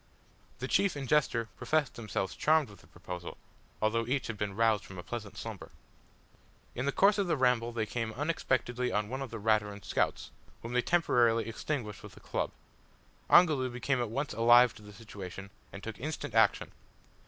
[0.57, 3.37] The chief and jester professed themselves charmed with the proposal,
[3.83, 5.69] although each had been roused from a pleasant slumber.
[6.73, 10.31] In the course of the ramble they came unexpectedly on one of the Raturan scouts,
[10.63, 12.49] whom they temporarily extinguished with a club.
[13.29, 16.71] Ongoloo became at once alive to the situation, and took instant action.